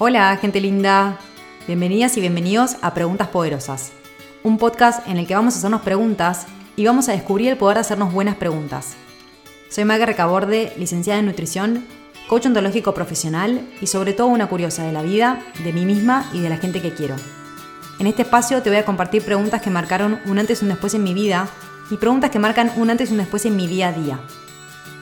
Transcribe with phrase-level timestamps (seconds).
[0.00, 1.18] Hola, gente linda.
[1.66, 3.90] Bienvenidas y bienvenidos a Preguntas Poderosas,
[4.44, 7.78] un podcast en el que vamos a hacernos preguntas y vamos a descubrir el poder
[7.78, 8.94] de hacernos buenas preguntas.
[9.68, 11.84] Soy Maga Recaborde, licenciada en nutrición,
[12.28, 16.38] coach ontológico profesional y sobre todo una curiosa de la vida, de mí misma y
[16.42, 17.16] de la gente que quiero.
[17.98, 20.94] En este espacio te voy a compartir preguntas que marcaron un antes y un después
[20.94, 21.48] en mi vida
[21.90, 24.20] y preguntas que marcan un antes y un después en mi día a día.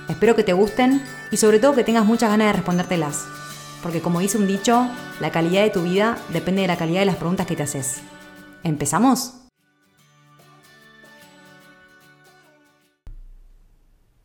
[0.09, 3.27] Espero que te gusten y sobre todo que tengas muchas ganas de respondértelas
[3.87, 4.91] porque como dice un dicho,
[5.21, 8.03] la calidad de tu vida depende de la calidad de las preguntas que te haces.
[8.65, 9.47] ¿Empezamos?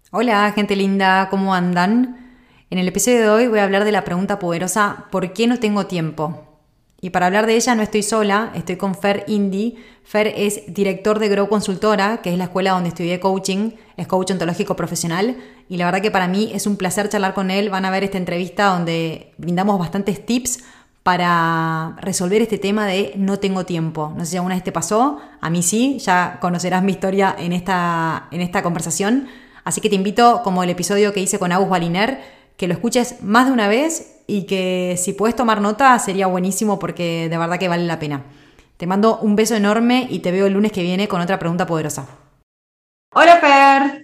[0.10, 2.40] Hola, gente linda, ¿cómo andan?
[2.72, 5.60] En el episodio de hoy voy a hablar de la pregunta poderosa ¿por qué no
[5.60, 6.51] tengo tiempo?
[7.04, 9.76] Y para hablar de ella no estoy sola, estoy con Fer Indy.
[10.04, 14.32] Fer es director de Grow Consultora, que es la escuela donde estudié coaching, es coach
[14.32, 15.36] ontológico profesional.
[15.68, 17.72] Y la verdad que para mí es un placer charlar con él.
[17.72, 20.60] Van a ver esta entrevista donde brindamos bastantes tips
[21.02, 24.14] para resolver este tema de no tengo tiempo.
[24.16, 27.54] No sé si alguna vez te pasó, a mí sí, ya conocerás mi historia en
[27.54, 29.28] esta, en esta conversación.
[29.64, 32.22] Así que te invito, como el episodio que hice con Agus Baliner,
[32.58, 36.80] que lo escuches más de una vez y que si puedes tomar nota sería buenísimo
[36.80, 38.24] porque de verdad que vale la pena.
[38.78, 41.66] Te mando un beso enorme y te veo el lunes que viene con otra pregunta
[41.66, 42.08] poderosa.
[43.14, 44.04] Hola Fer.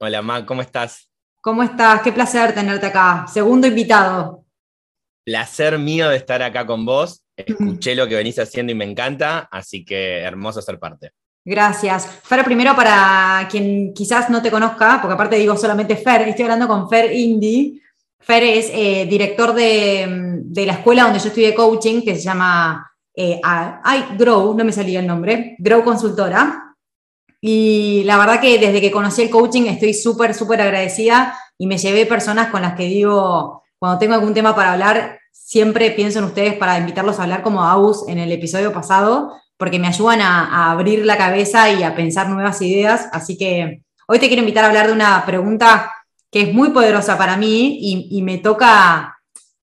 [0.00, 1.08] Hola Ma, ¿cómo estás?
[1.40, 2.02] ¿Cómo estás?
[2.02, 3.26] Qué placer tenerte acá.
[3.26, 4.44] Segundo invitado.
[5.24, 7.24] Placer mío de estar acá con vos.
[7.36, 11.12] Escuché lo que venís haciendo y me encanta, así que hermoso ser parte.
[11.44, 12.06] Gracias.
[12.06, 16.68] Fer, primero para quien quizás no te conozca, porque aparte digo solamente Fer, estoy hablando
[16.68, 17.80] con Fer Indy.
[18.28, 23.40] Fer es eh, director de, la escuela donde yo estudié coaching, que se llama eh,
[24.18, 26.74] Grow, no me salía el nombre, Grow Consultora.
[27.40, 31.78] Y la verdad que desde que conocí el coaching estoy súper, súper agradecida y me
[31.78, 36.26] llevé personas con las que digo, cuando tengo algún tema para hablar, siempre pienso en
[36.26, 40.70] ustedes para invitarlos a hablar como Aus en el episodio pasado, porque me ayudan a
[40.70, 43.08] abrir la cabeza y a pensar nuevas ideas.
[43.10, 45.92] Así que hoy te quiero invitar a hablar de una pregunta
[46.30, 47.78] que es muy poderosa para mí
[48.10, 49.18] y, me, toca,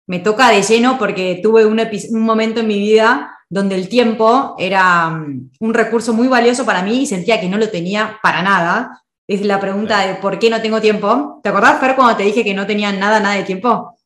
[0.08, 1.80] me toca de lleno porque tuve un,
[2.22, 7.04] momento en mi vida donde el tiempo era mm, un recurso muy valioso para mí
[7.04, 9.04] y sentía que no lo tenía para nada.
[9.28, 11.40] Es la pregunta de por qué no tengo tiempo.
[11.44, 13.98] ¿Te acordás, Fer, cuando te dije que no tenía nada, nada de tiempo?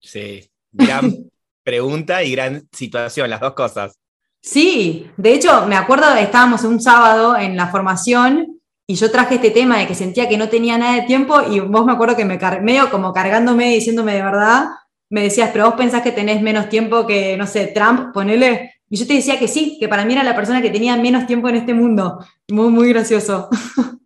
[0.00, 1.30] Sí, gran
[1.62, 3.98] pregunta y gran situación, las dos cosas.
[4.40, 8.57] Sí, de hecho, me acuerdo, estábamos un sábado en la formación
[8.90, 11.60] y yo traje este tema de que sentía que no tenía nada de tiempo y
[11.60, 14.68] vos me acuerdo que me medio como cargándome, diciéndome de verdad,
[15.10, 18.76] me decías, pero vos pensás que tenés menos tiempo que, no sé, Trump, ponele.
[18.88, 21.26] Y yo te decía que sí, que para mí era la persona que tenía menos
[21.26, 22.24] tiempo en este mundo.
[22.48, 23.48] Muy, muy gracioso.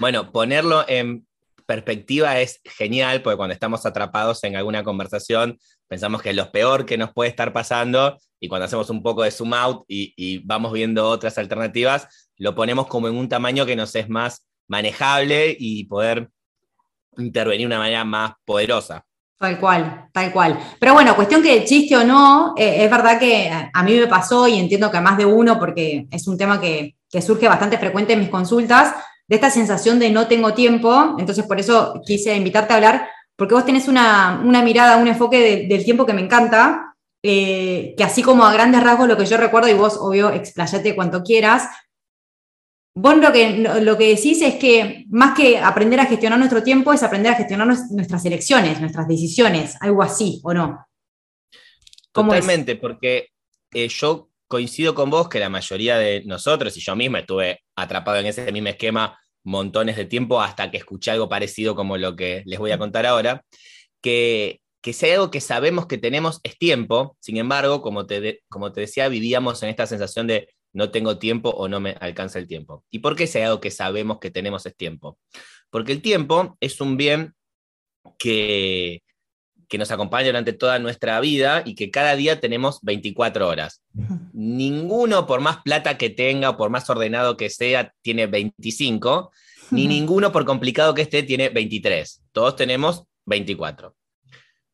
[0.00, 1.26] Bueno, ponerlo en
[1.66, 5.58] perspectiva es genial, porque cuando estamos atrapados en alguna conversación,
[5.88, 9.22] pensamos que es lo peor que nos puede estar pasando, y cuando hacemos un poco
[9.22, 13.76] de zoom out y, vamos viendo otras alternativas, lo ponemos como en un tamaño que
[13.76, 16.30] nos es más manejable y poder
[17.16, 19.04] intervenir de una manera más poderosa.
[19.38, 20.58] Tal cual, tal cual.
[20.80, 24.48] Pero bueno, cuestión que chiste o no, eh, es verdad que a mí me pasó
[24.48, 28.12] y entiendo que a más de uno, porque es un tema que, surge bastante frecuente
[28.12, 28.94] en mis consultas,
[29.26, 31.16] de esta sensación de no tengo tiempo.
[31.18, 35.84] Entonces, por eso quise invitarte a hablar, porque vos tenés una, mirada, un enfoque del
[35.84, 39.68] tiempo que me encanta, eh, que así como a grandes rasgos lo que yo recuerdo,
[39.68, 41.68] y vos, obvio, explayate cuanto quieras,
[43.00, 46.92] Vos lo que, lo que decís es que más que aprender a gestionar nuestro tiempo
[46.92, 50.84] es aprender a gestionar nuestras elecciones, nuestras decisiones, algo así, ¿o no?
[52.10, 53.28] Totalmente, porque
[53.72, 58.18] eh, yo coincido con vos que la mayoría de nosotros, y yo mismo estuve atrapado
[58.18, 59.16] en ese mismo esquema
[59.48, 63.06] montones de tiempo hasta que escuché algo parecido como lo que les voy a contar
[63.06, 63.44] ahora,
[64.02, 68.42] que, que si hay algo que sabemos que tenemos es tiempo, sin embargo, como te,
[68.48, 72.38] como te decía, vivíamos en esta sensación de no tengo tiempo o no me alcanza
[72.38, 72.84] el tiempo.
[72.90, 75.18] ¿Y por qué si hay algo que sabemos que tenemos es tiempo?
[75.70, 77.34] Porque el tiempo es un bien
[78.18, 79.02] que,
[79.68, 83.82] que nos acompaña durante toda nuestra vida y que cada día tenemos 24 horas.
[84.32, 89.30] Ninguno, por más plata que tenga o por más ordenado que sea, tiene 25,
[89.70, 92.22] ni ninguno, por complicado que esté, tiene 23.
[92.32, 93.94] Todos tenemos 24.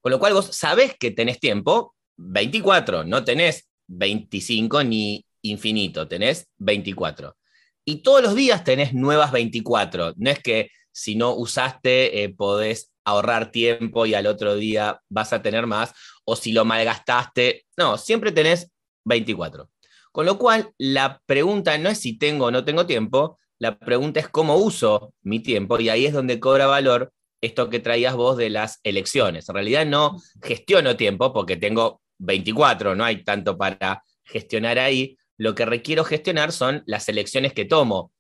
[0.01, 6.49] Con lo cual vos sabés que tenés tiempo, 24, no tenés 25 ni infinito, tenés
[6.59, 7.37] 24.
[7.85, 10.15] Y todos los días tenés nuevas 24.
[10.17, 15.33] No es que si no usaste eh, podés ahorrar tiempo y al otro día vas
[15.33, 15.93] a tener más,
[16.25, 18.71] o si lo malgastaste, no, siempre tenés
[19.05, 19.71] 24.
[20.13, 24.21] Con lo cual, la pregunta no es si tengo o no tengo tiempo, la pregunta
[24.21, 28.37] es cómo uso mi tiempo y ahí es donde cobra valor esto que traías vos
[28.37, 29.49] de las elecciones.
[29.49, 35.17] En realidad no gestiono tiempo porque tengo 24, no hay tanto para gestionar ahí.
[35.37, 38.13] Lo que requiero gestionar son las elecciones que tomo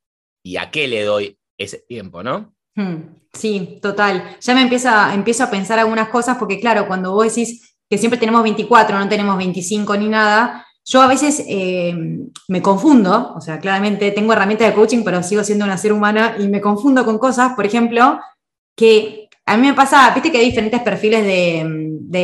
[0.42, 2.54] y a qué le doy ese tiempo, ¿no?
[2.74, 4.36] Hmm, sí, total.
[4.40, 8.18] Ya me empieza, empiezo a pensar algunas cosas porque claro, cuando vos decís que siempre
[8.18, 11.94] tenemos 24, no tenemos 25 ni nada, yo a veces eh,
[12.48, 16.36] me confundo, o sea, claramente tengo herramientas de coaching, pero sigo siendo una ser humana
[16.38, 18.20] y me confundo con cosas, por ejemplo,
[18.76, 21.60] que a mí me pasa, viste que hay diferentes perfiles de,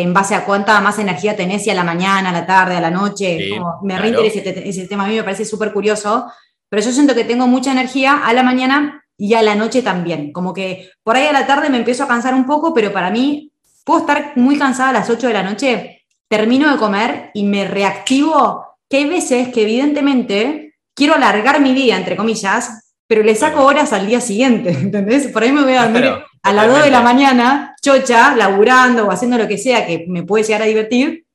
[0.02, 2.80] en base a cuánta más energía tenés, si a la mañana, a la tarde, a
[2.80, 3.50] la noche,
[3.82, 4.22] me claro.
[4.22, 6.30] ese, ese, tema, a mí me parece súper curioso,
[6.68, 10.32] pero yo siento que tengo mucha energía a la mañana y a la noche también,
[10.32, 13.10] como que por ahí a la tarde me empiezo a cansar un poco, pero para
[13.10, 13.52] mí
[13.84, 15.99] puedo estar muy cansada a las 8 de la noche
[16.30, 21.96] termino de comer y me reactivo, que hay veces que evidentemente quiero alargar mi día,
[21.96, 25.26] entre comillas, pero le saco horas al día siguiente, ¿entendés?
[25.28, 26.04] Por ahí me voy a dormir
[26.42, 30.22] a las 2 de la mañana, chocha, laburando o haciendo lo que sea que me
[30.22, 31.26] puede llegar a divertir.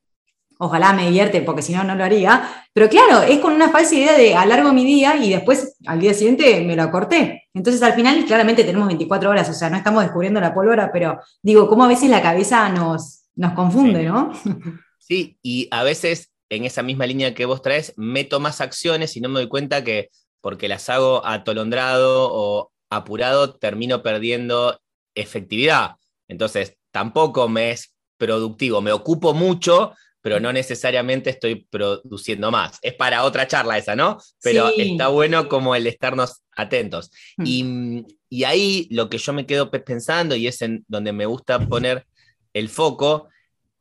[0.57, 2.65] Ojalá me divierte, porque si no, no lo haría.
[2.71, 6.13] Pero claro, es con una falsa idea de alargo mi día y después al día
[6.13, 7.43] siguiente me lo acorté.
[7.53, 11.19] Entonces al final claramente tenemos 24 horas, o sea, no estamos descubriendo la pólvora, pero
[11.43, 14.31] digo, cómo a veces la cabeza nos, nos confunde, ¿no?
[15.07, 19.21] Sí, y a veces en esa misma línea que vos traes, meto más acciones y
[19.21, 20.09] no me doy cuenta que
[20.41, 24.79] porque las hago atolondrado o apurado, termino perdiendo
[25.13, 25.95] efectividad.
[26.27, 32.79] Entonces, tampoco me es productivo, me ocupo mucho, pero no necesariamente estoy produciendo más.
[32.81, 34.17] Es para otra charla esa, ¿no?
[34.41, 37.11] Pero está bueno como el estarnos atentos.
[37.37, 37.43] Hmm.
[37.45, 41.59] Y, y, ahí lo que yo me quedo pensando, y es en donde me gusta
[41.59, 42.07] poner
[42.53, 43.29] el foco,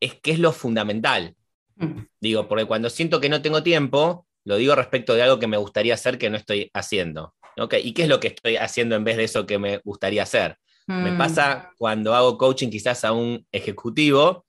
[0.05, 1.35] es que es lo fundamental.
[1.77, 2.03] Mm.
[2.21, 5.57] Digo, porque cuando siento que no tengo tiempo, lo digo respecto de algo que me
[5.57, 7.35] gustaría hacer que no estoy haciendo.
[7.83, 10.59] ¿Y qué es lo que estoy haciendo en vez de eso que me gustaría hacer?
[10.87, 11.19] Me mm.
[11.19, 14.45] pasa cuando hago coaching quizás a un ejecutivo,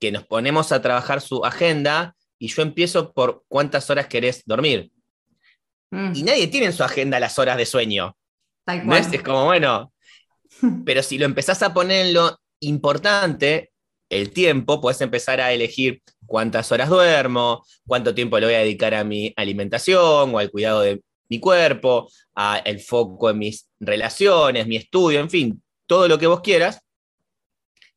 [0.00, 4.90] que nos ponemos a trabajar su agenda y yo empiezo por cuántas horas querés dormir.
[5.90, 6.12] Mm.
[6.14, 8.16] Y nadie tiene en su agenda las horas de sueño.
[8.66, 9.12] ¿No es?
[9.12, 9.92] es como, bueno,
[10.84, 13.72] pero si lo empezás a poner en lo importante,
[14.14, 18.94] el tiempo, puedes empezar a elegir cuántas horas duermo, cuánto tiempo le voy a dedicar
[18.94, 24.66] a mi alimentación o al cuidado de mi cuerpo, a el foco en mis relaciones,
[24.66, 26.80] mi estudio, en fin, todo lo que vos quieras,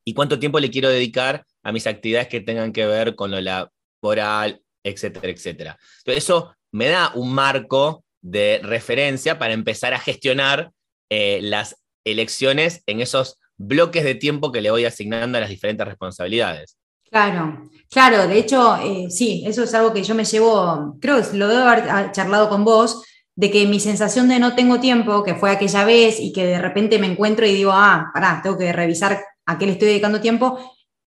[0.04, 3.40] y cuánto tiempo le quiero dedicar a mis actividades que tengan que ver con lo
[3.40, 5.78] laboral, etcétera, etcétera.
[5.98, 10.72] Entonces, eso me da un marco de referencia para empezar a gestionar
[11.10, 15.86] eh, las elecciones en esos bloques de tiempo que le voy asignando a las diferentes
[15.86, 16.78] responsabilidades.
[17.10, 21.36] Claro, claro, de hecho, eh, sí, eso es algo que yo me llevo, creo que
[21.36, 23.02] lo debo haber ah, charlado con vos,
[23.34, 26.58] de que mi sensación de no tengo tiempo, que fue aquella vez y que de
[26.58, 30.20] repente me encuentro y digo, ah, pará, tengo que revisar a qué le estoy dedicando
[30.20, 30.58] tiempo,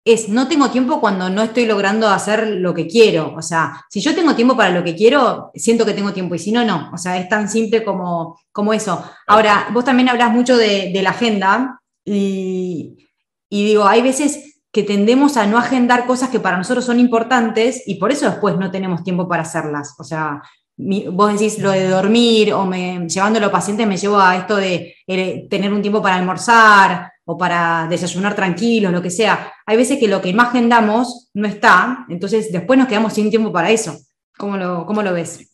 [0.04, 3.36] es no tengo tiempo cuando no estoy logrando hacer lo que quiero.
[3.36, 6.40] O sea, si yo tengo tiempo para lo que quiero, siento que tengo tiempo y
[6.40, 6.90] si no, no.
[6.92, 9.04] O sea, es tan simple como, como eso.
[9.28, 13.10] Ahora, vos también hablas mucho de, de la agenda y,
[13.50, 17.96] digo, hay veces que tendemos a no agendar cosas que para nosotros son importantes y
[17.96, 19.96] por eso después no tenemos tiempo para hacerlas.
[20.00, 20.42] O sea,
[20.78, 24.96] vos decís lo de dormir o me, llevándolo a pacientes me llevo a esto de
[25.06, 29.54] eh, tener un tiempo para almorzar o para desayunar tranquilos, lo que sea.
[29.66, 33.52] Hay veces que lo que más agendamos no está, entonces después nos quedamos sin tiempo
[33.52, 33.98] para eso.
[34.38, 35.52] ¿Cómo lo, cómo lo ves?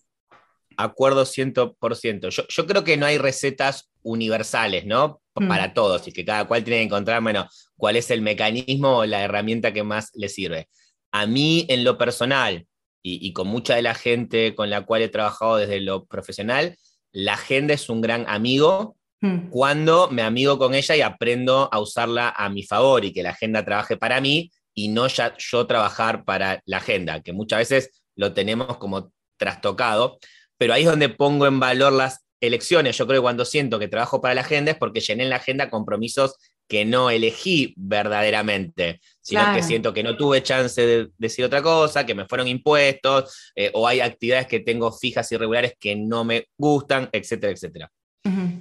[0.77, 2.29] Acuerdo 100%.
[2.29, 5.21] Yo, yo creo que no hay recetas universales, ¿no?
[5.39, 5.47] Mm.
[5.47, 9.05] Para todos y que cada cual tiene que encontrar, bueno, cuál es el mecanismo o
[9.05, 10.67] la herramienta que más le sirve.
[11.11, 12.65] A mí, en lo personal,
[13.03, 16.75] y, con mucha de la gente con la cual he trabajado desde lo profesional,
[17.13, 19.49] la agenda es un gran amigo mm.
[19.49, 23.29] cuando me amigo con ella y aprendo a usarla a mi favor y que la
[23.29, 28.03] agenda trabaje para mí y no ya yo trabajar para la agenda, que muchas veces
[28.15, 30.19] lo tenemos como trastocado
[30.57, 32.97] pero ahí es donde pongo en valor las elecciones.
[32.97, 35.37] Yo creo que cuando siento que trabajo para la agenda es porque llené en la
[35.37, 36.35] agenda compromisos
[36.67, 42.05] que no elegí verdaderamente, sino que siento que no tuve chance de decir otra cosa,
[42.05, 46.25] que me fueron impuestos, eh, o hay actividades que tengo fijas y regulares que no
[46.25, 47.91] me gustan, etcétera, etcétera.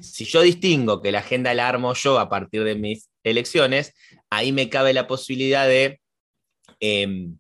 [0.01, 3.95] Si yo distingo que la agenda la armo yo a partir de mis elecciones,
[4.31, 6.01] ahí me cabe la posibilidad de
[6.79, 7.37] em,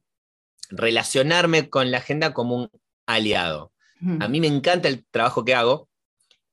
[0.71, 2.71] relacionarme con la agenda como un
[3.07, 3.73] aliado.
[4.21, 5.86] A mí me encanta el trabajo que hago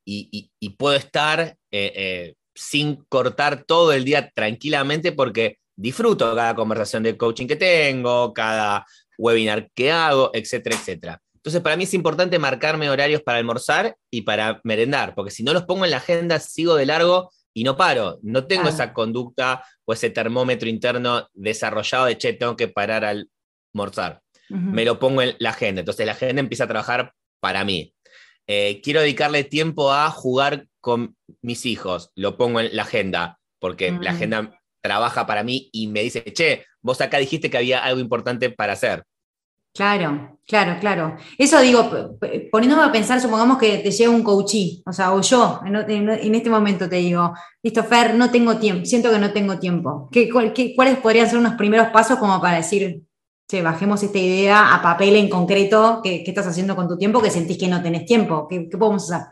[0.05, 7.03] y, puedo estar eh, eh, sin cortar todo el día tranquilamente porque disfruto cada conversación
[7.03, 8.85] de coaching que tengo, cada
[9.17, 11.21] webinar que hago, etcétera, etcétera.
[11.35, 15.51] Entonces, para mí es importante marcarme horarios para almorzar y para merendar, porque si no
[15.51, 18.19] los pongo en la agenda, sigo de largo y no paro.
[18.21, 23.29] No tengo esa conducta o ese termómetro interno desarrollado de, che, tengo que parar al
[23.73, 24.21] almorzar.
[24.49, 25.81] Me lo pongo en la agenda.
[25.81, 27.93] Entonces la agenda empieza a trabajar para mí.
[28.47, 32.11] Eh, quiero dedicarle tiempo a jugar con mis hijos.
[32.15, 34.15] Lo pongo en la agenda, porque la mm.
[34.15, 38.49] agenda trabaja para mí y me dice, che, vos acá dijiste que había algo importante
[38.49, 39.03] para hacer.
[39.73, 41.17] Claro, claro, claro.
[41.35, 41.89] Eso digo,
[42.51, 46.49] poniéndome a pensar, supongamos que te llega un coachí, o sea, o yo en, este
[46.49, 47.33] momento te digo,
[47.63, 50.09] listo, Fer, no tengo tiempo, siento que no tengo tiempo.
[50.11, 53.01] ¿Qué, ¿Cuáles podrían ser unos primeros pasos como para decir,
[53.47, 57.31] che, bajemos esta idea a papel en concreto, ¿qué, estás haciendo con tu tiempo que
[57.31, 58.47] sentís que no tenés tiempo?
[58.47, 59.27] ¿Qué, podemos hacer?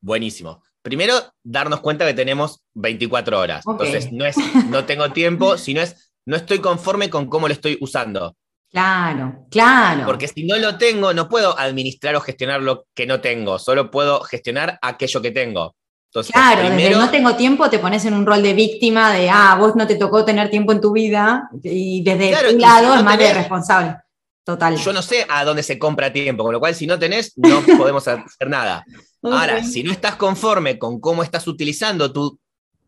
[0.00, 0.62] Buenísimo.
[0.82, 3.64] Primero, darnos cuenta que tenemos 24 horas.
[3.66, 4.36] Entonces, no es
[4.68, 8.36] no tengo tiempo, sino es no estoy conforme con cómo lo estoy usando.
[8.70, 10.06] Claro, claro.
[10.06, 13.90] Porque si no lo tengo, no puedo administrar o gestionar lo que no tengo, solo
[13.90, 15.74] puedo gestionar aquello que tengo.
[16.12, 19.76] Claro, desde no tengo tiempo te pones en un rol de víctima de, ah, vos
[19.76, 23.32] no te tocó tener tiempo en tu vida y desde tu lado es más de
[23.32, 23.96] responsable.
[24.42, 24.76] Total.
[24.76, 27.62] Yo no sé a dónde se compra tiempo, con lo cual si no tenés, no
[27.78, 28.84] podemos hacer nada.
[29.22, 32.40] Ahora, si no estás conforme con cómo estás utilizando tu,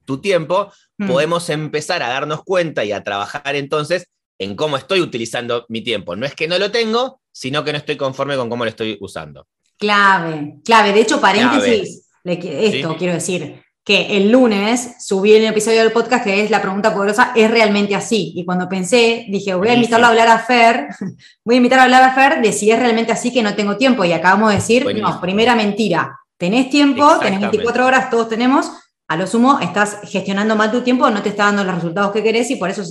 [0.04, 1.06] tu tiempo, hmm.
[1.06, 6.16] podemos empezar a darnos cuenta y a trabajar entonces en cómo estoy utilizando mi tiempo.
[6.16, 8.96] No es que no lo tengo, sino que no estoy conforme con cómo lo estoy
[9.00, 9.46] usando.
[9.78, 10.92] Clave, clave.
[10.92, 16.42] De hecho, paréntesis, esto quiero decir, que el lunes subí el episodio del podcast que
[16.42, 18.32] es La pregunta poderosa, ¿es realmente así?
[18.36, 20.88] Y cuando pensé, dije, voy a invitarlo a hablar a Fer,
[21.44, 23.76] voy a invitar a hablar a Fer de si es realmente así que no tengo
[23.76, 24.04] tiempo.
[24.04, 28.70] Y acabamos de decir, no, primera mentira, tenés tiempo, tenés 24 horas, todos tenemos,
[29.08, 32.22] a lo sumo estás gestionando mal tu tiempo, no te está dando los resultados que
[32.22, 32.82] querés y por eso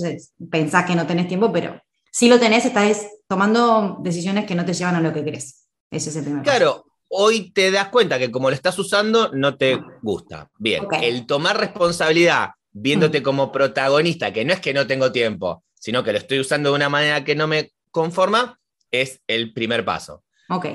[0.50, 4.74] pensás que no tenés tiempo, pero si lo tenés, estás tomando decisiones que no te
[4.74, 5.66] llevan a lo que querés.
[5.90, 9.56] Ese es el primer Claro, hoy te das cuenta que como lo estás usando, no
[9.56, 10.50] te gusta.
[10.58, 13.22] Bien, el tomar responsabilidad viéndote mm.
[13.22, 16.76] como protagonista, que no es que no tengo tiempo, sino que lo estoy usando de
[16.76, 18.58] una manera que no me conforma,
[18.90, 20.24] es el primer paso.
[20.48, 20.66] Ok.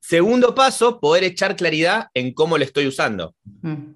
[0.00, 3.34] Segundo paso, poder echar claridad en cómo lo estoy usando.
[3.44, 3.92] Mm.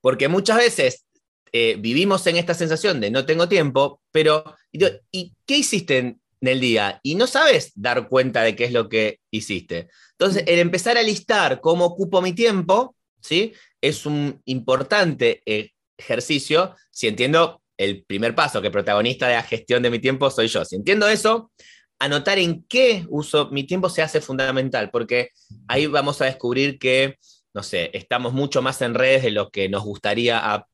[0.00, 1.04] Porque muchas veces
[1.52, 6.60] eh, vivimos en esta sensación de no tengo tiempo, pero ¿y qué hiciste en, el
[6.60, 7.00] día?
[7.02, 9.88] Y no sabes dar cuenta de qué es lo que hiciste.
[10.12, 13.52] Entonces, el empezar a listar cómo ocupo mi tiempo, ¿sí?
[13.80, 15.42] Es un importante
[15.96, 20.48] ejercicio, si entiendo el primer paso, que protagonista de la gestión de mi tiempo soy
[20.48, 20.64] yo.
[20.64, 21.50] Si entiendo eso,
[21.98, 25.30] anotar en qué uso mi tiempo se hace fundamental, porque
[25.68, 27.16] ahí vamos a descubrir que
[27.54, 30.64] no sé, estamos mucho más en redes de lo que nos gustaría e,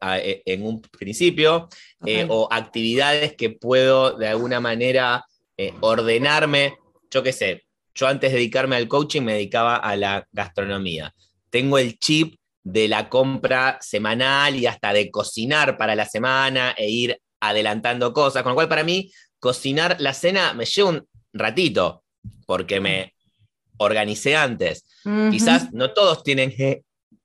[0.00, 1.68] en un principio,
[2.04, 5.24] eh, o actividades que puedo de alguna manera
[5.56, 6.78] eh, ordenarme.
[7.10, 7.64] Yo qué sé,
[7.94, 11.14] yo antes de dedicarme al coaching me dedicaba a la gastronomía.
[11.50, 16.90] Tengo el chip de la compra semanal y hasta de cocinar para la semana e
[16.90, 22.04] ir adelantando cosas, con lo cual para mí cocinar la cena me lleva un ratito,
[22.46, 23.14] porque me
[23.78, 24.84] organicé antes.
[25.30, 26.52] Quizás no todos tienen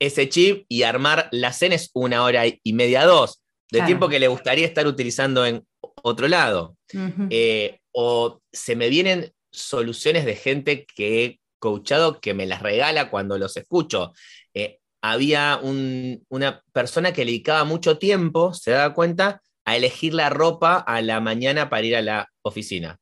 [0.05, 3.41] ese chip y armar la cena es una hora y media, dos,
[3.72, 5.65] de tiempo que le gustaría estar utilizando en
[6.03, 6.77] otro lado.
[7.29, 13.10] Eh, o se me vienen soluciones de gente que he coachado que me las regala
[13.10, 14.13] cuando los escucho.
[14.53, 20.29] Eh, había una persona que le dedicaba mucho tiempo, se da cuenta, a elegir la
[20.29, 23.00] ropa a la mañana para ir a la oficina.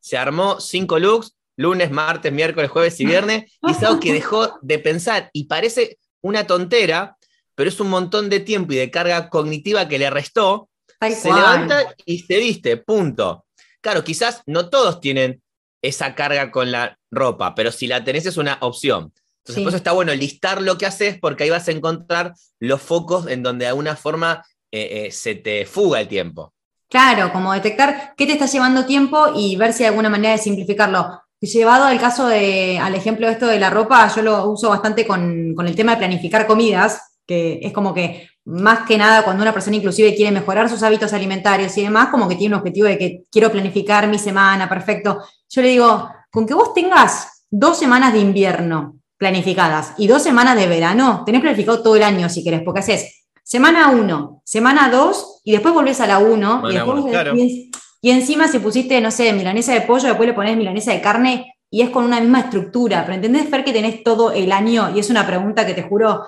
[0.00, 4.58] Se armó cinco looks, lunes, martes, miércoles, jueves y viernes, y es algo que dejó
[4.62, 7.18] de pensar y parece una tontera,
[7.54, 10.70] pero es un montón de tiempo y de carga cognitiva que le restó.
[11.00, 13.44] se levanta y se viste, punto.
[13.80, 15.42] Claro, quizás no todos tienen
[15.82, 19.12] esa carga con la ropa, pero si la tenés es una opción.
[19.38, 22.82] Entonces, por eso está bueno listar lo que haces porque ahí vas a encontrar los
[22.82, 26.52] focos en donde de alguna forma eh, eh, se te fuga el tiempo.
[26.88, 30.38] Claro, como detectar qué te está llevando tiempo y ver si hay alguna manera de
[30.38, 31.22] simplificarlo.
[31.40, 35.06] Llevado al caso de, al ejemplo de esto de la ropa, yo lo uso bastante
[35.06, 39.52] con, el tema de planificar comidas, que es como que más que nada cuando una
[39.52, 42.98] persona inclusive quiere mejorar sus hábitos alimentarios y demás, como que tiene un objetivo de
[42.98, 45.22] que quiero planificar mi semana, perfecto.
[45.48, 50.56] Yo le digo, con que vos tengas dos semanas de invierno planificadas y dos semanas
[50.56, 55.40] de verano, tenés planificado todo el año si querés, porque haces semana uno, semana dos
[55.44, 57.04] y después volvés a la uno y después
[57.36, 57.70] y
[58.02, 61.82] encima si pusiste, no sé, milanesa de pollo, después le pones milanesa de carne y
[61.82, 63.02] es con una misma estructura.
[63.02, 64.90] Pero ¿entendés, Fer, que tenés todo el año?
[64.94, 66.22] Y es una pregunta que te juro,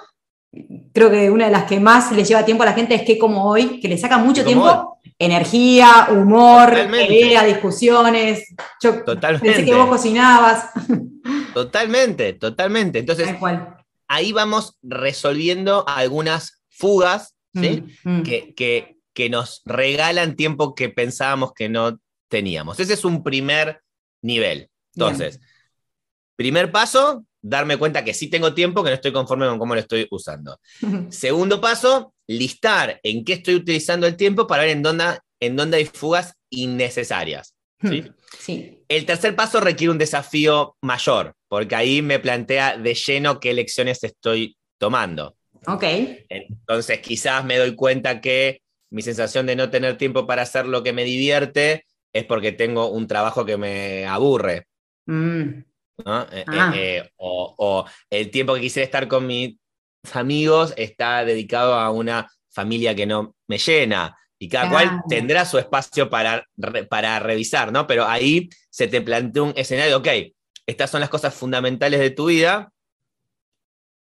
[0.92, 3.18] creo que una de las que más le lleva tiempo a la gente es que
[3.18, 6.72] como hoy, que le saca mucho tiempo, energía, humor,
[7.08, 8.54] ideas, discusiones.
[8.82, 9.46] Yo totalmente.
[9.46, 10.70] pensé que vos cocinabas.
[11.54, 13.00] Totalmente, totalmente.
[13.00, 13.28] Entonces,
[14.06, 17.82] ahí vamos resolviendo algunas fugas, ¿sí?
[18.04, 18.22] Mm, mm.
[18.22, 22.78] Que, que, que nos regalan tiempo que pensábamos que no teníamos.
[22.80, 23.82] Ese es un primer
[24.22, 24.68] nivel.
[24.94, 25.40] Entonces,
[26.36, 29.80] primer paso, darme cuenta que sí tengo tiempo, que no estoy conforme con cómo lo
[29.80, 30.58] estoy usando.
[31.10, 35.78] Segundo paso, listar en qué estoy utilizando el tiempo para ver en dónde, en dónde
[35.78, 37.54] hay fugas innecesarias.
[37.82, 38.04] ¿sí?
[38.38, 38.84] Sí.
[38.88, 44.02] El tercer paso requiere un desafío mayor, porque ahí me plantea de lleno qué lecciones
[44.04, 45.36] estoy tomando.
[45.66, 45.84] Ok.
[46.28, 50.82] Entonces quizás me doy cuenta que mi sensación de no tener tiempo para hacer lo
[50.82, 54.66] que me divierte es porque tengo un trabajo que me aburre.
[55.06, 55.60] Mm.
[56.00, 56.72] Eh, ah.
[56.74, 59.56] eh, eh, o, el tiempo que quisiera estar con mis
[60.12, 64.16] amigos está dedicado a una familia que no me llena.
[64.42, 66.46] Y cada cual tendrá su espacio para,
[66.88, 67.86] para revisar, ¿no?
[67.86, 70.08] Pero ahí se te plantea un escenario, ok,
[70.66, 72.72] estas son las cosas fundamentales de tu vida,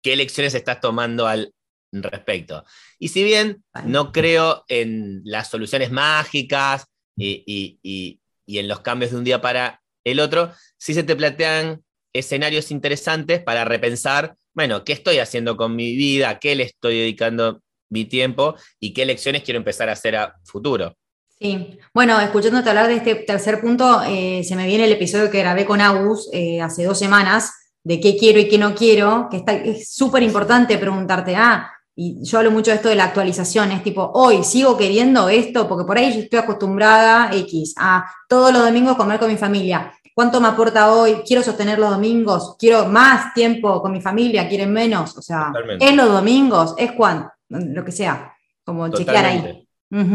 [0.02, 1.54] ¿qué lecciones estás tomando al
[2.02, 2.64] respecto?
[2.98, 6.86] Y si bien no creo en las soluciones mágicas
[7.16, 11.84] y, en los cambios de un día para el otro, sí se te plantean
[12.14, 16.40] escenarios interesantes para repensar, bueno, ¿qué estoy haciendo con mi vida?
[16.40, 18.56] ¿Qué le estoy dedicando mi tiempo?
[18.80, 20.96] ¿Y qué lecciones quiero empezar a hacer a futuro?
[21.40, 25.40] Sí, bueno, escuchándote hablar de este tercer punto, eh, se me viene el episodio que
[25.40, 27.52] grabé con Agus eh, hace dos semanas,
[27.84, 32.24] de qué quiero y qué no quiero, que está, es súper importante preguntarte, ah, y
[32.24, 35.86] yo hablo mucho de esto de la actualización, es tipo, hoy sigo queriendo esto, porque
[35.86, 39.94] por ahí yo estoy acostumbrada, X, a todos los domingos comer con mi familia.
[40.16, 41.22] ¿Cuánto me aporta hoy?
[41.26, 42.56] ¿Quiero sostener los domingos?
[42.58, 44.48] ¿Quiero más tiempo con mi familia?
[44.48, 45.18] ¿Quieren menos?
[45.18, 46.76] O sea, ¿es los domingos?
[46.78, 47.32] ¿Es cuándo?
[47.50, 48.34] Lo que sea,
[48.64, 49.68] como chequear ahí.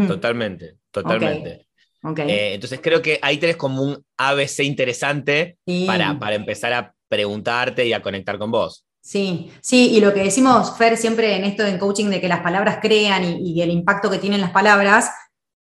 [0.07, 1.67] Totalmente, totalmente.
[2.01, 7.85] Eh, entonces creo que ahí tenés como un ABC interesante para, para empezar a preguntarte
[7.85, 8.85] y a conectar con vos.
[9.01, 12.41] Sí, sí, y lo que decimos, Fer, siempre en esto en coaching de que las
[12.41, 15.09] palabras crean y, el impacto que tienen las palabras,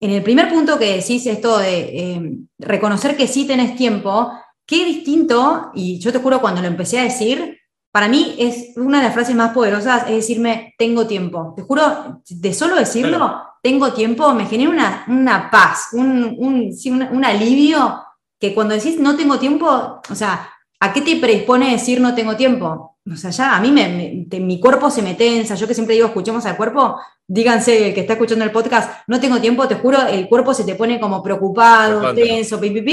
[0.00, 4.32] en el primer punto que decís esto de em, reconocer que sí tenés tiempo,
[4.66, 7.58] qué distinto, y yo te juro cuando lo empecé a decir,
[7.92, 11.52] para mí es una de las frases más poderosas, es decirme, tengo tiempo.
[11.56, 17.25] Te juro, de solo decirlo, tengo tiempo, me genera una, una paz, un, un, un
[17.25, 18.02] alivio
[18.38, 20.50] que cuando decís no tengo tiempo, o sea,
[20.80, 22.90] ¿a qué te predispone decir no tengo tiempo?
[23.10, 26.06] o sea, ya a mí me, mi cuerpo se me tensa, yo que siempre digo,
[26.06, 30.28] escuchemos al cuerpo, díganse que está escuchando el podcast, no tengo tiempo, te juro, el
[30.28, 32.88] cuerpo se te pone como preocupado, tenso, pip,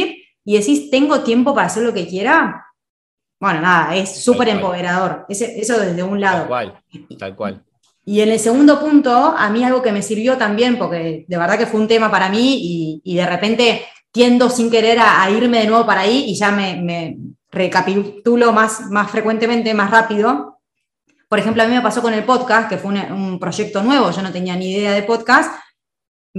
[0.46, 2.66] y decís, ¿tengo tiempo para hacer lo que quiera?
[3.40, 6.40] Bueno, nada, es súper empoderador, eso desde un lado.
[6.40, 6.84] Tal cual,
[7.20, 7.64] tal cual.
[8.06, 11.58] Y en el segundo punto, a mí algo que me sirvió también, porque de verdad
[11.58, 13.82] que fue un tema para mí y, de repente
[14.14, 17.18] tiendo sin querer a, irme de nuevo para ahí y ya me,
[17.58, 20.60] recapitulo más, más frecuentemente, más rápido.
[21.28, 24.22] Por ejemplo, a mí me pasó con el podcast, que fue un, proyecto nuevo, yo
[24.22, 25.52] no tenía ni idea de podcast,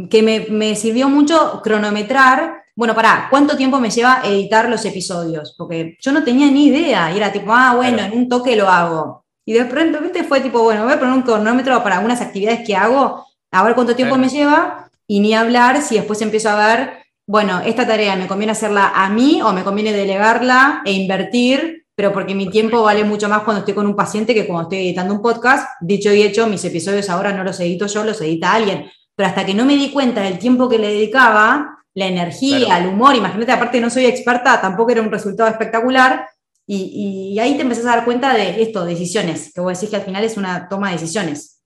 [0.08, 5.54] que me, sirvió mucho cronometrar, bueno, para ¿cuánto tiempo me lleva editar los episodios?
[5.58, 8.68] Porque yo no tenía ni idea, y era tipo, ah, bueno, en un toque lo
[8.68, 9.24] hago.
[9.44, 12.76] Y de repente fue tipo, bueno, voy a poner un cronómetro para algunas actividades que
[12.76, 17.07] hago, a ver cuánto tiempo me lleva, y ni hablar si después empiezo a ver
[17.28, 22.10] bueno, esta tarea me conviene hacerla a mí o me conviene delegarla e invertir, pero
[22.10, 25.12] porque mi tiempo vale mucho más cuando estoy con un paciente que cuando estoy editando
[25.12, 25.68] un podcast.
[25.82, 28.90] Dicho y hecho, mis episodios ahora no los edito yo, los edita alguien.
[29.14, 32.86] Pero hasta que no me di cuenta del tiempo que le dedicaba, la energía, el
[32.86, 36.26] humor, imagínate, aparte no soy experta, tampoco era un resultado espectacular.
[36.66, 40.02] Y, ahí te empezás a dar cuenta de esto, decisiones, que vos decís que al
[40.02, 41.62] final es una toma de decisiones.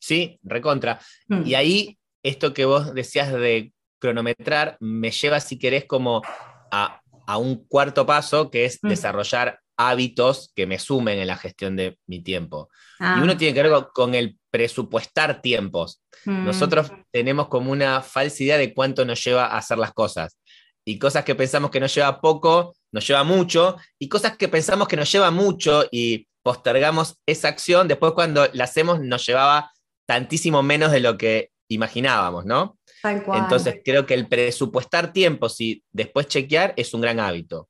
[0.00, 0.98] Sí, recontra.
[1.28, 1.46] Mm.
[1.46, 6.22] Y ahí, esto que vos decías de cronometrar me lleva, si querés, como
[6.70, 7.00] a,
[7.38, 8.88] un cuarto paso, que es mm.
[8.88, 12.68] desarrollar hábitos que me sumen en la gestión de mi tiempo.
[12.98, 13.20] Y ah.
[13.22, 16.02] uno tiene que ver con, el presupuestar tiempos.
[16.24, 16.44] Mm.
[16.44, 20.36] Nosotros tenemos como una falsa idea de cuánto nos lleva a hacer las cosas.
[20.84, 23.76] Y cosas que pensamos que nos lleva poco, nos lleva mucho.
[23.98, 28.64] Y cosas que pensamos que nos lleva mucho y postergamos esa acción, después cuando la
[28.64, 29.70] hacemos nos llevaba
[30.06, 32.78] tantísimo menos de lo que imaginábamos, ¿no?
[33.02, 37.68] Entonces creo que el presupuestar tiempos y después chequear es un gran hábito.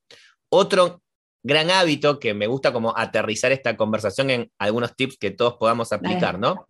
[0.48, 1.02] Otro
[1.42, 5.92] gran hábito que me gusta como aterrizar esta conversación en algunos tips que todos podamos
[5.92, 6.66] aplicar, ¿no?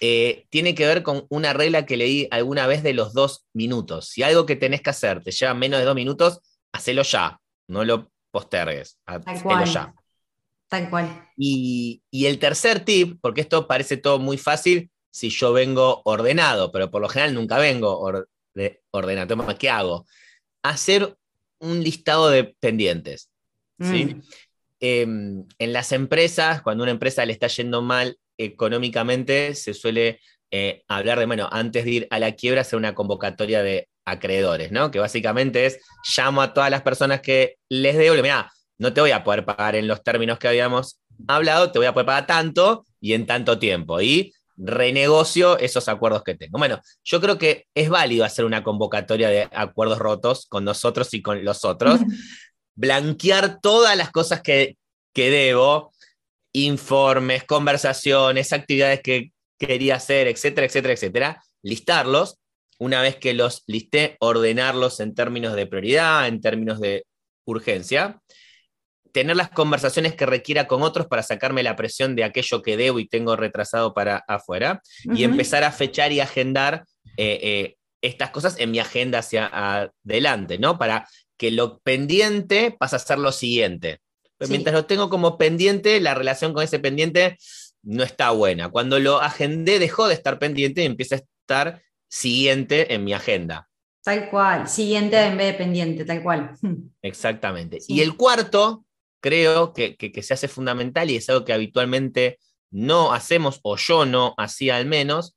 [0.00, 4.08] Eh, tiene que ver con una regla que leí alguna vez de los dos minutos.
[4.08, 6.40] Si algo que tenés que hacer te lleva menos de dos minutos,
[6.72, 9.94] hacelo ya, no lo postergues, hacelo ya.
[10.68, 11.28] Tal cual.
[11.36, 16.72] Y, y el tercer tip, porque esto parece todo muy fácil, si yo vengo ordenado,
[16.72, 18.00] pero por lo general nunca vengo
[18.90, 19.56] ordenado.
[19.56, 20.06] ¿Qué hago?
[20.64, 21.16] Hacer
[21.60, 23.30] un listado de pendientes.
[23.78, 24.06] ¿sí?
[24.06, 24.22] Mm.
[24.80, 30.18] Em, en las empresas, cuando una empresa le está yendo mal económicamente se suele
[30.50, 34.72] eh, hablar de, bueno, antes de ir a la quiebra, hacer una convocatoria de acreedores,
[34.72, 34.90] ¿no?
[34.90, 35.78] Que básicamente es,
[36.16, 39.76] llamo a todas las personas que les debo, mira, no te voy a poder pagar
[39.76, 40.98] en los términos que habíamos
[41.28, 44.00] hablado, te voy a poder pagar tanto y en tanto tiempo.
[44.00, 46.58] Y renegocio esos acuerdos que tengo.
[46.58, 51.22] Bueno, yo creo que es válido hacer una convocatoria de acuerdos rotos con nosotros y
[51.22, 52.00] con los otros,
[52.74, 54.76] blanquear todas las cosas que,
[55.12, 55.92] que debo,
[56.52, 62.38] informes, conversaciones, actividades que quería hacer, etcétera, etcétera, etcétera, listarlos.
[62.78, 67.06] Una vez que los listé, ordenarlos en términos de prioridad, en términos de
[67.44, 68.20] urgencia
[69.14, 72.98] tener las conversaciones que requiera con otros para sacarme la presión de aquello que debo
[72.98, 76.84] y tengo retrasado para afuera, y empezar a fechar y agendar
[77.16, 79.48] eh, eh, estas cosas en mi agenda hacia
[80.04, 80.78] adelante, ¿no?
[80.78, 84.00] Para que lo pendiente pase a ser lo siguiente.
[84.36, 87.38] Pero mientras lo tengo como pendiente, la relación con ese pendiente
[87.84, 88.68] no está buena.
[88.68, 93.68] Cuando lo agendé, dejó de estar pendiente y empieza a estar siguiente en mi agenda.
[94.02, 96.50] Tal cual, siguiente en vez de pendiente, tal cual.
[97.00, 97.78] Exactamente.
[97.86, 98.84] Y el cuarto,
[99.24, 102.38] creo que, se hace fundamental y es algo que habitualmente
[102.70, 105.34] no hacemos, o yo no hacía al menos,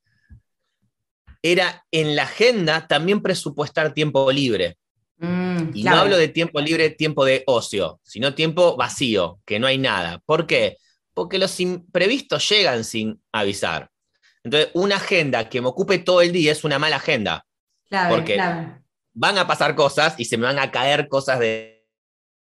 [1.42, 4.78] era en la agenda también presupuestar tiempo libre.
[5.20, 9.68] Mm, y no hablo de tiempo libre, tiempo de ocio, sino tiempo vacío, que no
[9.68, 10.22] hay nada.
[10.26, 10.76] ¿Por qué?
[11.14, 13.90] Porque los imprevistos llegan sin avisar.
[14.44, 17.46] Entonces, una agenda que me ocupe todo el día es una mala agenda.
[18.10, 18.38] porque
[19.14, 21.77] van a pasar cosas y se me van a caer cosas de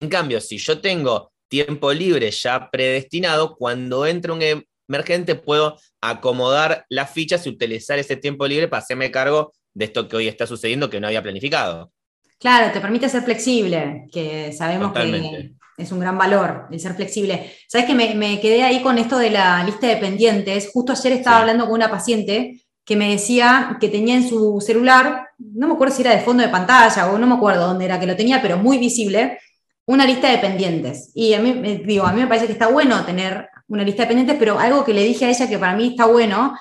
[0.02, 6.84] en cambio, si yo tengo tiempo libre ya predestinado, cuando entre un emergente puedo acomodar
[6.88, 10.46] las fichas y utilizar ese tiempo libre para hacerme cargo de esto que hoy está
[10.46, 11.92] sucediendo que no había planificado.
[12.38, 17.52] Claro, te permite ser flexible, que sabemos que es un gran valor el ser flexible.
[17.68, 20.70] Sabes que me, quedé ahí con esto de la lista de pendientes.
[20.72, 25.28] Justo ayer estaba hablando con una paciente que me decía que tenía en su celular,
[25.38, 28.00] no me acuerdo si era de fondo de pantalla o no me acuerdo dónde era
[28.00, 29.38] que lo tenía, pero muy visible,
[29.86, 31.10] una lista de pendientes.
[31.14, 34.08] Y a mí, digo, a mí me parece que está bueno tener una lista de
[34.08, 36.56] pendientes, pero algo que le dije a ella que para mí está bueno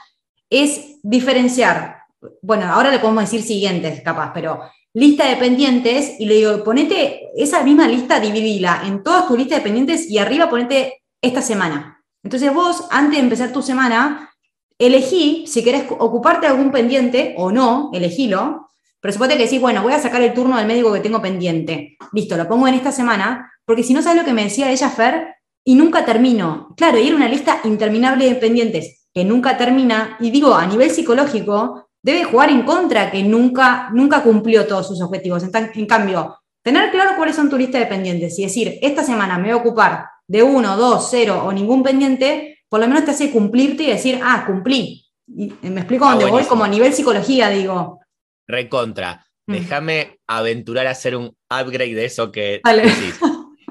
[0.50, 1.98] es diferenciar.
[2.42, 4.62] Bueno, ahora le podemos decir siguientes, capaz, pero
[4.94, 9.60] lista de pendientes y le digo, ponete esa misma lista, dividila en todas tus listas
[9.60, 12.04] de pendientes y arriba ponete esta semana.
[12.24, 14.30] Entonces vos, antes de empezar tu semana,
[14.78, 18.61] elegí si querés ocuparte de algún pendiente o no, elegílo,
[19.02, 21.98] pero suponte que decís, bueno, voy a sacar el turno del médico que tengo pendiente.
[22.14, 24.90] Listo, lo pongo en esta semana, porque si no sabes lo que me decía ella,
[24.90, 25.36] Fer,
[25.66, 26.74] y nunca termino.
[26.78, 30.92] Claro, y era una lista interminable de pendientes que nunca termina, y digo, a nivel
[30.92, 35.44] psicológico, debe jugar en contra que nunca, nunca cumplió todos sus objetivos.
[35.44, 39.46] En, cambio, tener claro cuáles son tu lista de pendientes y decir, esta semana me
[39.46, 43.32] voy a ocupar de uno, dos, cero o ningún pendiente, por lo menos te hace
[43.32, 45.06] cumplirte y decir, ah, cumplí.
[45.28, 48.01] Y me explico dónde voy, como a nivel psicología, digo,
[48.48, 49.26] recontra.
[49.48, 49.54] Mm.
[49.54, 53.20] Déjame aventurar a hacer un upgrade de eso que decís.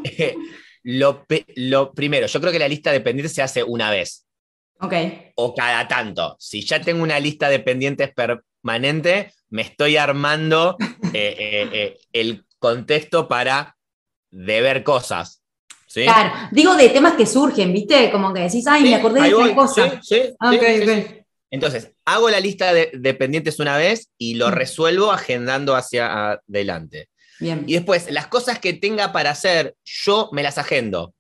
[0.85, 4.26] lo, primero, yo creo que la lista de pendientes se hace una vez.
[4.80, 4.94] Ok.
[5.37, 6.37] O cada tanto.
[6.38, 10.76] Si ya tengo una lista de pendientes permanente, me estoy armando
[11.12, 13.76] eh, eh, eh, el contexto para
[14.30, 15.42] deber cosas.
[15.87, 16.04] ¿sí?
[16.04, 18.11] Claro, digo de temas que surgen, ¿viste?
[18.11, 20.00] Como que decís, ay, me acordé de otra cosa.
[20.02, 21.19] Sí, sí,
[21.50, 24.52] entonces, hago la lista de, pendientes una vez y lo mm.
[24.52, 27.08] resuelvo agendando hacia adelante.
[27.40, 27.64] Bien.
[27.66, 31.14] Y después, las cosas que tenga para hacer, yo me las agendo.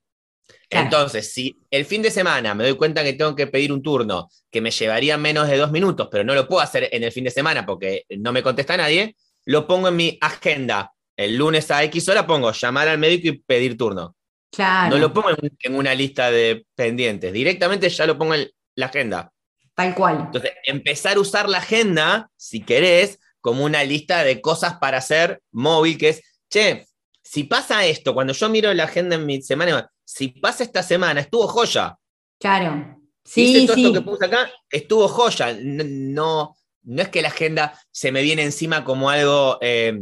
[0.72, 4.28] Entonces, si el fin de semana me doy cuenta que tengo que pedir un turno
[4.52, 7.24] que me llevaría menos de dos minutos, pero no lo puedo hacer en el fin
[7.24, 9.16] de semana porque no me contesta nadie,
[9.46, 10.92] lo pongo en mi agenda.
[11.16, 14.14] El lunes a X hora pongo llamar al médico y pedir turno.
[14.52, 14.94] Claro.
[14.94, 19.32] No lo pongo en una lista de pendientes, directamente ya lo pongo en la agenda.
[19.80, 20.20] Tal cual.
[20.26, 25.40] Entonces, empezar a usar la agenda, si querés, como una lista de cosas para hacer
[25.52, 26.84] móvil, que es, che,
[27.22, 31.22] si pasa esto, cuando yo miro la agenda en mi semana, si pasa esta semana,
[31.22, 31.96] estuvo joya.
[32.38, 33.00] Claro.
[33.24, 35.56] Sí, todo esto que puse acá, estuvo joya.
[35.62, 39.98] No, no es que la agenda se me viene encima como algo eh,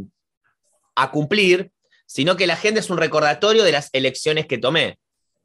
[0.95, 1.71] a cumplir,
[2.05, 4.98] sino que la agenda es un recordatorio de las elecciones que tomé.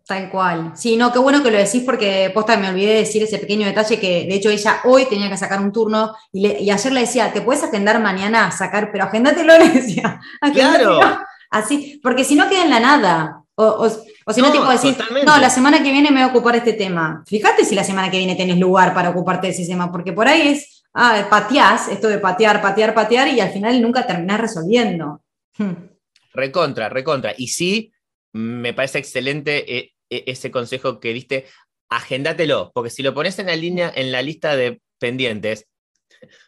[0.07, 0.73] Tal cual.
[0.75, 3.67] Sí, no, qué bueno que lo decís porque posta me olvidé de decir ese pequeño
[3.67, 7.33] detalle que de hecho ella hoy tenía que sacar un turno y, ayer le decía,
[7.33, 8.93] ¿te puedes agendar mañana a sacar?
[8.93, 10.21] Pero agéndatelo, le decía.
[10.53, 11.01] Claro.
[11.51, 13.41] Así, porque si no queda en la nada.
[13.57, 16.73] O, si no, tipo decir, no, la semana que viene me voy a ocupar este
[16.73, 17.23] tema.
[17.25, 20.27] Fíjate si la semana que viene tenés lugar para ocuparte de ese tema, porque por
[20.27, 25.23] ahí es, ah, pateás, esto de patear, patear, patear, y al final nunca terminás resolviendo.
[26.35, 27.33] Recontra, recontra.
[27.39, 27.93] Y sí,
[28.33, 31.47] me parece excelente eh, ese consejo que diste,
[31.89, 35.67] agéndatelo, porque si lo pones en la línea, en la lista de pendientes,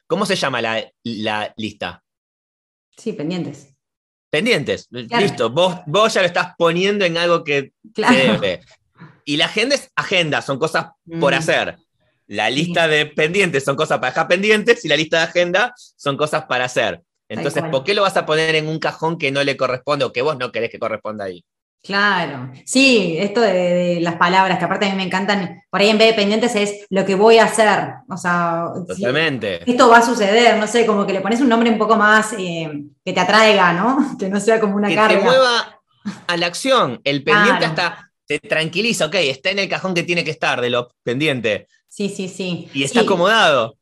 [0.06, 2.02] ¿cómo se llama la, lista?
[2.96, 3.74] Sí, pendientes.
[4.30, 5.50] Pendientes, listo.
[5.50, 8.60] Vos, vos ya lo estás poniendo en algo que debe.
[9.24, 10.86] Y la agenda es agenda, son cosas
[11.20, 11.36] por mm.
[11.36, 11.76] hacer.
[12.26, 16.16] La lista de pendientes son cosas para dejar pendientes y la lista de agenda son
[16.16, 17.02] cosas para hacer.
[17.28, 20.12] Entonces, ¿por qué lo vas a poner en un cajón que no le corresponde o
[20.12, 21.44] que vos no querés que corresponda ahí?
[21.82, 25.98] Claro, sí, esto de, las palabras, que aparte a mí me encantan, por ahí en
[25.98, 27.68] vez de pendientes es lo que voy a hacer,
[28.08, 29.70] o sea, Totalmente.
[29.70, 32.34] esto va a suceder, no sé, como que le pones un nombre un poco más
[32.38, 32.70] eh,
[33.04, 34.16] que te atraiga, ¿no?
[34.18, 35.08] Que no sea como una carga.
[35.08, 35.80] Que te mueva
[36.26, 40.24] a la acción, el pendiente hasta te tranquiliza, ok, está en el cajón que tiene
[40.24, 41.68] que estar de lo pendiente.
[41.88, 42.68] Sí, sí, sí.
[42.74, 43.75] Y está acomodado.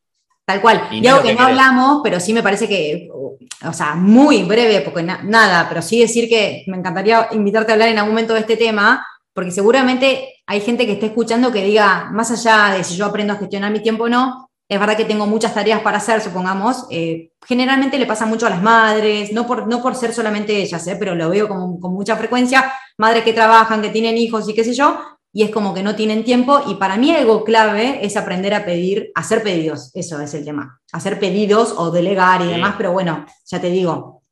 [0.45, 0.89] Tal cual.
[0.91, 5.03] Y, algo que, no hablamos, pero sí me parece que, o sea, muy breve, porque
[5.03, 8.57] nada, pero sí decir que me encantaría invitarte a hablar en algún momento de este
[8.57, 13.07] tema, porque seguramente hay gente que esté escuchando que diga, más allá de si yo
[13.07, 16.21] aprendo a gestionar mi tiempo o no, es verdad que tengo muchas tareas para hacer,
[16.21, 16.87] supongamos.
[16.91, 20.87] Eh, generalmente le pasa mucho a las madres, no por, no por ser solamente ellas,
[20.87, 24.65] eh, pero lo veo con mucha frecuencia, madres que trabajan, que tienen hijos y qué
[24.65, 24.99] sé yo,
[25.35, 26.63] y es como que no tienen tiempo.
[26.69, 29.91] Y para mí algo clave es aprender a pedir, hacer pedidos.
[29.93, 30.81] Eso es el tema.
[30.93, 34.23] Hacer pedidos o delegar y demás, pero bueno, ya te digo,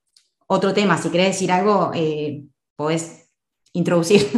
[0.47, 0.97] otro tema.
[0.97, 2.45] Si querés decir algo, eh,
[2.77, 3.29] podés
[3.73, 4.31] introducir.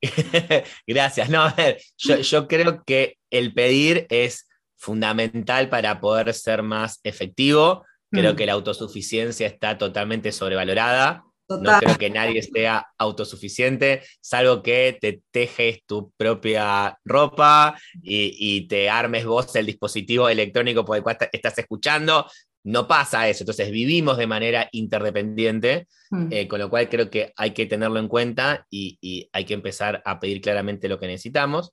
[0.86, 1.28] Gracias.
[1.28, 7.84] No, a ver, yo, creo que el pedir es fundamental para poder ser más efectivo.
[8.12, 8.36] Creo mm.
[8.36, 11.24] que la autosuficiencia está totalmente sobrevalorada.
[11.48, 18.90] No creo que nadie sea autosuficiente, salvo que te tejes tu propia ropa y, te
[18.90, 22.26] armes vos el dispositivo electrónico por el cual estás escuchando.
[22.64, 26.26] No pasa eso, entonces vivimos de manera interdependiente, hmm.
[26.30, 30.02] eh, con lo cual creo que hay que tenerlo en cuenta y, hay que empezar
[30.04, 31.72] a pedir claramente lo que necesitamos.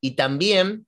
[0.00, 0.86] Y también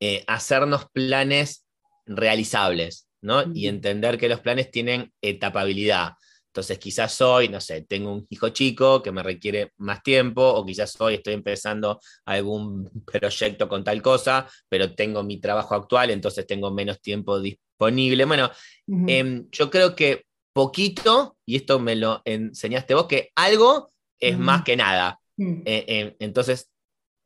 [0.00, 1.66] eh, hacernos planes
[2.06, 3.44] realizables, ¿no?
[3.54, 6.12] Y entender que los planes tienen etapabilidad.
[6.52, 10.66] Entonces quizás hoy, no sé, tengo un hijo chico que me requiere más tiempo, o
[10.66, 16.46] quizás hoy estoy empezando algún proyecto con tal cosa, pero tengo mi trabajo actual, entonces
[16.46, 18.26] tengo menos tiempo disponible.
[18.26, 18.50] Bueno,
[18.86, 24.62] em, yo creo que poquito, y esto me lo enseñaste vos, que algo es más
[24.62, 25.18] que nada.
[25.38, 25.62] Mm.
[25.64, 26.70] Eh, em, entonces,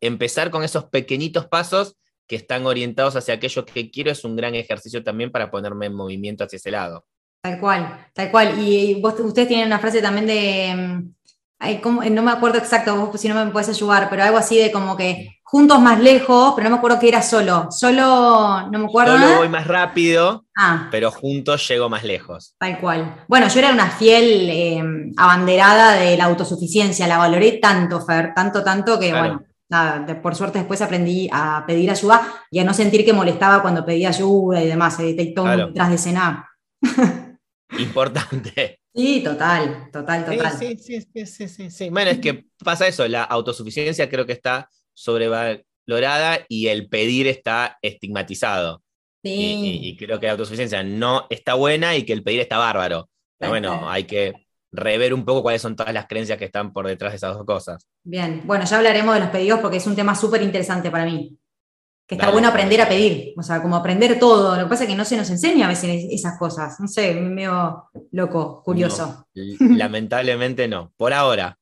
[0.00, 1.96] empezar con esos pequeñitos pasos
[2.28, 5.94] que están orientados hacia aquello que quiero es un gran ejercicio también para ponerme en
[5.94, 7.04] movimiento hacia ese lado.
[7.46, 8.58] Tal cual, tal cual.
[8.58, 13.28] Y, vos, ustedes tienen una frase también de, mm, no me acuerdo exacto, vos si
[13.28, 16.74] no me puedes ayudar, pero algo así de como que juntos más lejos, pero no
[16.74, 17.68] me acuerdo que era solo.
[17.70, 19.16] Solo, no me acuerdo.
[19.16, 20.88] Solo voy más rápido, ah.
[20.90, 22.56] pero juntos llego más lejos.
[22.58, 23.24] Tal cual.
[23.28, 28.64] Bueno, yo era una fiel em, abanderada de la autosuficiencia, la valoré tanto, Fer, tanto,
[28.64, 33.04] tanto que, bueno, nada, por suerte después aprendí a pedir ayuda y a no sentir
[33.04, 36.50] que molestaba cuando pedía ayuda y demás, y todo detrás de escena.
[37.78, 38.80] Importante.
[38.96, 40.58] Sí, total, total, total.
[40.58, 44.70] Sí, sí, sí, sí, sí, Bueno, es que pasa eso, la autosuficiencia creo que está
[44.94, 48.82] sobrevalorada y el pedir está estigmatizado.
[49.22, 49.80] Sí.
[49.82, 53.10] Y, creo que la autosuficiencia no está buena y que el pedir está bárbaro.
[53.36, 54.32] Pero bueno, hay que
[54.72, 57.44] rever un poco cuáles son todas las creencias que están por detrás de esas dos
[57.44, 57.86] cosas.
[58.02, 61.36] Bien, bueno, ya hablaremos de los pedidos porque es un tema súper interesante para mí
[62.06, 64.54] que está bueno aprender a pedir, o sea, como aprender todo.
[64.54, 66.78] Lo que pasa es que no se nos enseña a veces esas cosas.
[66.78, 69.26] No sé, medio loco, curioso.
[69.34, 71.58] lamentablemente no, por ahora.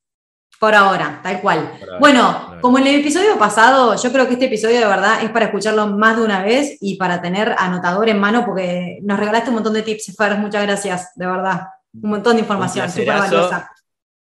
[0.61, 1.73] Por ahora, tal cual.
[1.99, 5.47] bueno, como en el episodio pasado, yo creo que este episodio de verdad es para
[5.47, 9.57] escucharlo más de una vez y para tener anotador en mano, porque nos regalaste un
[9.57, 10.39] montón de tips, Fer.
[10.39, 11.63] Muchas gracias, de verdad.
[11.95, 13.71] Un montón de información, súper valiosa.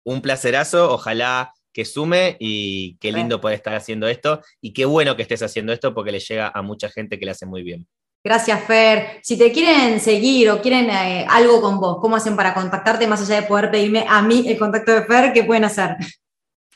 [0.04, 5.16] Un placerazo, ojalá que sume y qué lindo poder estar haciendo esto y qué bueno
[5.16, 7.86] que estés haciendo esto porque le llega a mucha gente que le hace muy bien.
[8.24, 9.18] Gracias, Fer.
[9.22, 13.20] Si te quieren seguir o quieren eh, algo con vos, ¿cómo hacen para contactarte más
[13.22, 15.32] allá de poder pedirme a mí el contacto de Fer?
[15.32, 15.96] ¿Qué pueden hacer?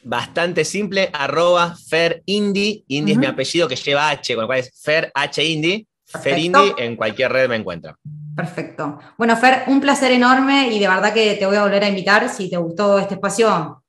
[0.02, 2.84] Bastante simple, arroba Fer Indy.
[2.88, 5.86] Indy es mi apellido que lleva H, con lo cual es Fer H Indy.
[6.04, 6.38] Fer
[6.78, 7.96] en cualquier red me encuentra.
[8.34, 8.98] Perfecto.
[9.16, 12.28] Bueno, Fer, un placer enorme y de verdad que te voy a volver a invitar.
[12.28, 13.82] Si te gustó este espacio,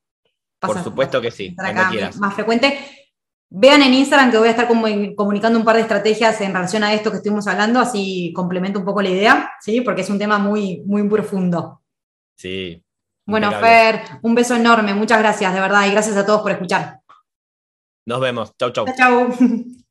[0.59, 1.55] por supuesto que sí,
[2.19, 2.79] más frecuente.
[3.49, 6.93] Vean en Instagram que voy a estar comunicando un par de estrategias en relación a
[6.93, 9.79] esto que estuvimos hablando, así complemento un poco la idea, ¿sí?
[9.79, 11.81] Porque es un tema muy, muy profundo.
[12.35, 12.83] Sí.
[13.25, 17.01] Bueno, Fer, un beso enorme, muchas gracias, de verdad, y gracias a todos por escuchar.
[18.05, 18.53] Nos vemos.
[18.57, 18.85] Chau, chau.
[18.85, 19.37] Chau, chau.